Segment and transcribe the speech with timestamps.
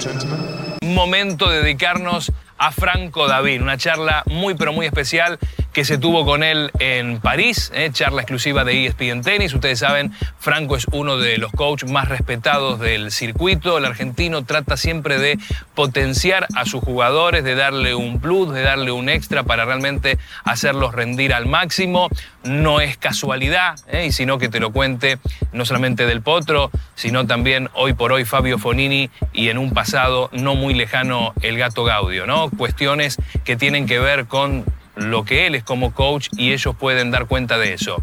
[0.00, 0.40] Gentlemen.
[0.82, 5.38] Momento de dedicarnos a Franco David, una charla muy pero muy especial
[5.78, 9.54] que se tuvo con él en París, eh, charla exclusiva de ESPN Tennis.
[9.54, 13.78] Ustedes saben, Franco es uno de los coaches más respetados del circuito.
[13.78, 15.38] El argentino trata siempre de
[15.76, 20.96] potenciar a sus jugadores, de darle un plus, de darle un extra para realmente hacerlos
[20.96, 22.08] rendir al máximo.
[22.42, 25.18] No es casualidad, eh, y sino que te lo cuente
[25.52, 30.28] no solamente del Potro, sino también hoy por hoy Fabio Fonini y en un pasado
[30.32, 32.50] no muy lejano el Gato Gaudio, ¿no?
[32.50, 34.64] Cuestiones que tienen que ver con
[34.98, 38.02] lo que él es como coach y ellos pueden dar cuenta de eso.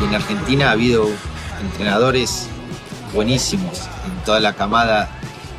[0.00, 1.08] En Argentina ha habido
[1.60, 2.48] entrenadores
[3.12, 5.10] buenísimos en toda la camada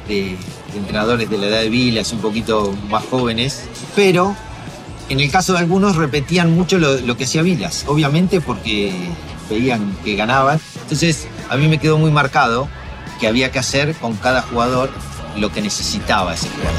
[0.07, 0.37] de,
[0.75, 4.35] entrenadores de la edad de Vilas, un poquito más jóvenes, pero
[5.09, 8.93] en el caso de algunos repetían mucho lo, lo que hacía Vilas, obviamente porque
[9.49, 10.59] veían que ganaban.
[10.83, 12.69] Entonces a mí me quedó muy marcado
[13.19, 14.89] que había que hacer con cada jugador
[15.37, 16.73] lo que necesitaba ese jugador.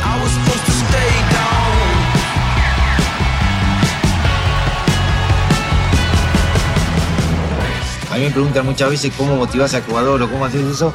[8.11, 10.93] A mí me preguntan muchas veces cómo motivas al jugador o cómo haces eso.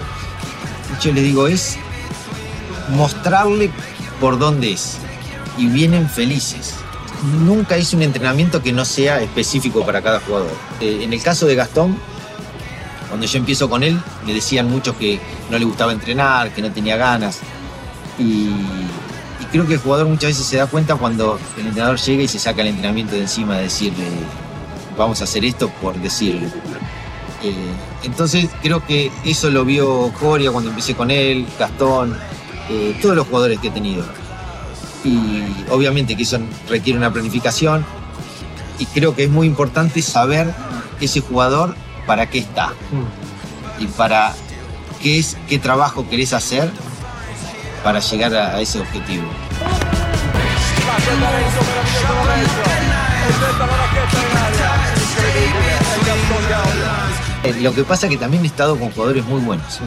[1.02, 1.78] Yo les digo, es
[2.90, 3.72] mostrarle
[4.20, 4.98] por dónde es.
[5.58, 6.74] Y vienen felices.
[7.46, 10.52] Nunca hice un entrenamiento que no sea específico para cada jugador.
[10.82, 11.98] Eh, en el caso de Gastón,
[13.16, 16.70] cuando yo empiezo con él, me decían muchos que no le gustaba entrenar, que no
[16.74, 17.40] tenía ganas.
[18.20, 18.50] Y,
[19.54, 22.40] creo que el jugador muchas veces se da cuenta cuando el entrenador llega y se
[22.40, 24.04] saca el entrenamiento de encima de decirle,
[24.98, 26.50] vamos a hacer esto por decirlo.
[27.42, 27.54] Eh,
[28.04, 32.18] entonces creo que eso lo vio Coria cuando empecé con él, Gastón,
[32.70, 34.04] eh, todos los jugadores que he tenido.
[35.06, 36.38] Y obviamente que eso
[36.68, 37.86] requiere una planificación
[38.78, 40.54] y creo que es muy importante saber
[41.00, 42.74] ese jugador para qué está
[43.80, 44.34] y para
[45.02, 46.72] qué es qué trabajo querés hacer
[47.84, 49.26] para llegar a, a ese objetivo.
[57.44, 59.80] Eh, Lo que pasa es que también he estado con jugadores muy buenos.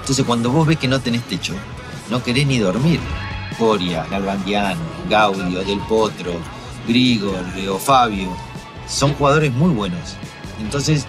[0.00, 1.54] Entonces cuando vos ves que no tenés techo,
[2.10, 3.00] no querés ni dormir.
[3.58, 6.34] Coria, Galvandiano, Gaudio, Del Potro,
[6.86, 8.28] Grigor, Leo Fabio,
[8.86, 10.16] son jugadores muy buenos.
[10.60, 11.06] Entonces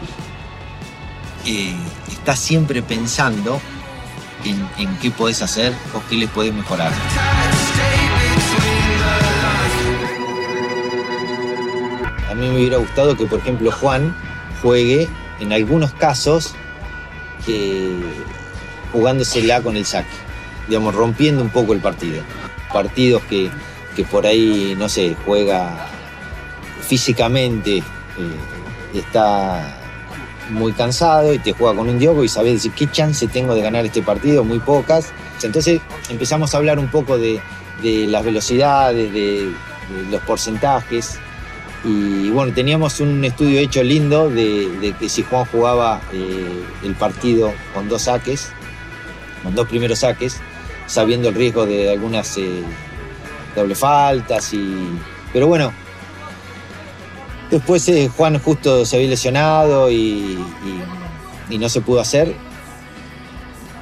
[1.46, 1.75] eh,
[2.12, 3.59] estás siempre pensando
[4.46, 6.92] en, qué podés hacer o qué les podés mejorar.
[12.30, 14.16] A mí me hubiera gustado que, por ejemplo, Juan
[14.62, 15.08] juegue
[15.40, 16.53] en algunos casos
[17.47, 18.00] eh,
[18.92, 20.09] jugándosela con el saque,
[20.68, 22.22] digamos, rompiendo un poco el partido.
[22.72, 23.50] Partidos que,
[23.96, 25.88] que por ahí, no sé, juega
[26.81, 27.84] físicamente, eh,
[28.94, 29.87] está
[30.50, 33.62] muy cansado y te juega con un Diogo y sabes decir qué chance tengo de
[33.62, 35.12] ganar este partido, muy pocas.
[35.44, 37.40] Entonces empezamos a hablar un poco de,
[37.81, 39.52] de las velocidades, de,
[40.12, 41.19] los porcentajes.
[41.84, 46.96] Y bueno, teníamos un estudio hecho lindo de, de que si Juan jugaba eh, el
[46.96, 48.52] partido con dos saques,
[49.44, 50.41] con dos primeros saques,
[50.88, 52.64] sabiendo el riesgo de algunas eh,
[53.56, 54.53] doble faltas.
[54.53, 54.75] Y...
[55.31, 55.72] Pero bueno,
[57.50, 60.38] después eh, Juan justo se había lesionado y,
[61.50, 62.35] no se pudo hacer.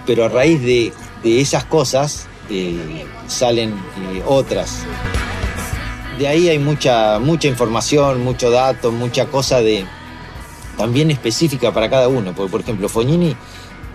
[0.06, 0.94] Pero a raíz de,
[1.24, 4.84] de esas cosas eh, salen eh, otras.
[6.20, 9.86] De ahí hay mucha, mucha información, mucho dato, mucha cosa de
[10.78, 12.34] también específica para cada uno.
[12.36, 13.36] Porque, por ejemplo, Fognini,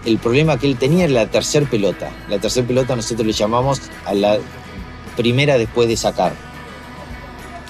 [0.05, 2.11] el problema que él tenía era la tercer pelota.
[2.29, 4.39] La tercer pelota nosotros le llamamos a la
[5.17, 6.33] primera después de sacar.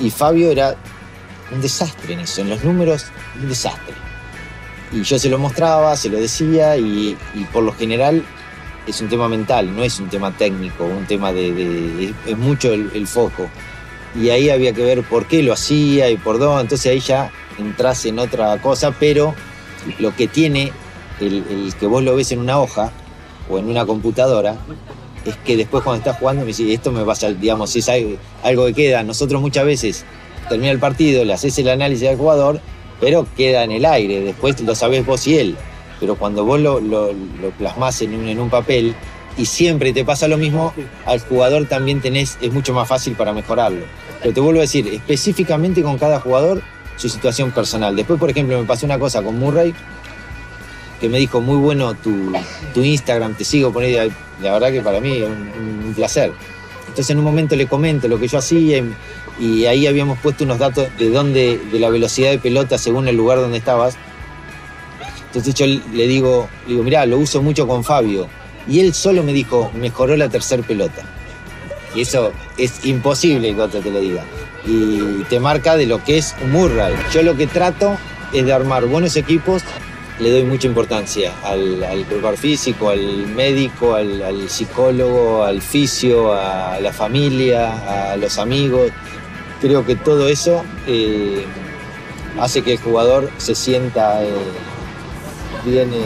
[0.00, 0.77] Y Fabio era
[1.53, 3.06] un desastre en eso, en los números,
[3.41, 3.94] un desastre.
[4.93, 7.17] Y yo se lo mostraba, se lo decía, y,
[7.52, 8.25] por lo general
[8.87, 11.52] es un tema mental, no es un tema técnico, un tema de.
[11.52, 13.49] de- es, mucho el, foco.
[14.20, 16.62] Y ahí había que ver por qué lo hacía y por dónde.
[16.62, 19.35] Entonces ahí ya entras en otra cosa, pero
[20.00, 20.73] lo que tiene
[21.20, 22.91] el, que vos lo ves en una hoja
[23.49, 24.56] o en una computadora
[25.25, 27.88] es que después cuando estás jugando me dice, esto me pasa, digamos, es
[28.43, 29.05] algo que queda.
[29.05, 30.05] Nosotros muchas veces
[30.50, 32.61] termina el partido, le haces el análisis al jugador,
[33.00, 35.56] pero queda en el aire, después lo sabés vos y él.
[35.99, 38.94] Pero cuando vos lo, lo, lo plasmás en un, en un papel
[39.38, 40.75] y siempre te pasa lo mismo,
[41.06, 43.87] al jugador también tenés, es mucho más fácil para mejorarlo.
[44.20, 46.62] Pero te vuelvo a decir, específicamente con cada jugador,
[46.97, 47.97] su situación personal.
[47.97, 49.73] Después, por ejemplo, me pasó una cosa con Murray,
[51.00, 52.32] que me dijo, muy bueno tu,
[52.75, 56.32] tu Instagram, te sigo poniendo, la verdad que para mí es un, un placer.
[56.90, 58.82] Entonces en un momento le comento lo que yo hacía
[59.38, 63.16] y, ahí habíamos puesto unos datos de dónde, de la velocidad de pelota según el
[63.16, 63.96] lugar donde estabas.
[65.26, 68.28] Entonces yo le digo, le digo, mirá, lo uso mucho con Fabio.
[68.69, 71.02] Y él solo me dijo, mejoró la tercer pelota.
[71.94, 74.25] Y eso es imposible que otro te lo diga.
[74.66, 76.94] Y te marca de lo que es un Murray.
[77.14, 77.96] Yo lo que trato
[78.32, 79.62] es de armar buenos equipos.
[80.20, 86.93] Le doy mucha importancia al, al físico, al médico, al, psicólogo, al fisio, a la
[86.93, 88.90] familia, a los amigos.
[89.61, 91.44] Creo que todo eso eh,
[92.38, 94.28] hace que el jugador se sienta eh,
[95.64, 96.05] bien eh,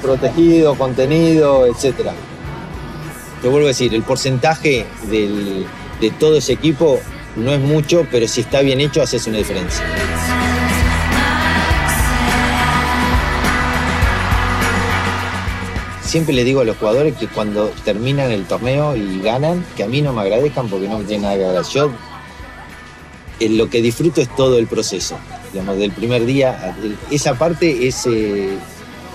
[0.00, 2.10] protegido, contenido, etc.
[3.40, 7.00] Te vuelvo a decir, el porcentaje de todo ese equipo
[7.36, 9.82] no es mucho, pero si está bien hecho, haces una diferencia.
[16.12, 19.88] Siempre le digo a los jugadores que cuando terminan el torneo y ganan, que a
[19.88, 21.72] mí no me agradezcan porque no me tienen nada que agradecer.
[21.72, 21.90] Yo
[23.40, 25.16] eh, lo que disfruto es todo el proceso,
[25.54, 26.76] digamos, del primer día.
[27.10, 28.58] Esa parte es, eh,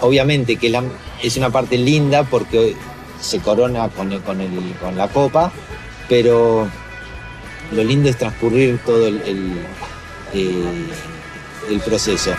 [0.01, 0.75] obviamente, que
[1.21, 2.75] es una parte linda porque
[3.21, 5.51] se corona con, con, la copa,
[6.09, 6.67] pero
[7.73, 9.21] lo lindo es transcurrir todo el,
[10.33, 10.88] eh,
[11.69, 12.31] el proceso.